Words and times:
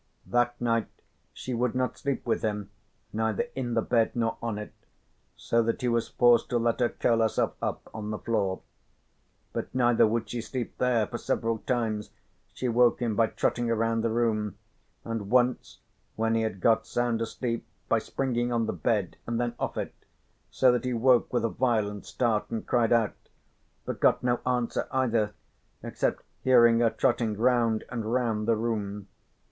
That 0.25 0.59
night 0.59 0.87
she 1.31 1.53
would 1.53 1.75
not 1.75 1.95
sleep 1.95 2.25
with 2.25 2.41
him, 2.41 2.71
neither 3.13 3.43
in 3.53 3.75
the 3.75 3.83
bed 3.83 4.15
nor 4.15 4.35
on 4.41 4.57
it, 4.57 4.73
so 5.35 5.61
that 5.61 5.81
he 5.81 5.87
was 5.87 6.07
forced 6.07 6.49
to 6.49 6.57
let 6.57 6.79
her 6.79 6.89
curl 6.89 7.19
herself 7.19 7.53
up 7.61 7.87
on 7.93 8.09
the 8.09 8.17
floor. 8.17 8.61
But 9.53 9.75
neither 9.75 10.07
would 10.07 10.27
she 10.27 10.41
sleep 10.41 10.75
there, 10.79 11.05
for 11.05 11.19
several 11.19 11.59
times 11.59 12.09
she 12.51 12.67
woke 12.67 12.99
him 12.99 13.15
by 13.15 13.27
trotting 13.27 13.69
around 13.69 14.01
the 14.01 14.09
room, 14.09 14.57
and 15.05 15.29
once 15.29 15.81
when 16.15 16.33
he 16.33 16.41
had 16.41 16.61
got 16.61 16.87
sound 16.87 17.21
asleep 17.21 17.63
by 17.87 17.99
springing 17.99 18.51
on 18.51 18.65
the 18.65 18.73
bed 18.73 19.17
and 19.27 19.39
then 19.39 19.53
off 19.59 19.77
it, 19.77 19.93
so 20.49 20.71
that 20.71 20.83
he 20.83 20.93
woke 20.95 21.31
with 21.31 21.45
a 21.45 21.47
violent 21.47 22.07
start 22.07 22.49
and 22.49 22.65
cried 22.65 22.91
out, 22.91 23.29
but 23.85 23.99
got 23.99 24.23
no 24.23 24.39
answer 24.47 24.87
either, 24.89 25.35
except 25.83 26.23
hearing 26.43 26.79
her 26.79 26.89
trotting 26.89 27.37
round 27.37 27.83
and 27.89 28.11
round 28.11 28.47
the 28.47 28.55
room. 28.55 29.07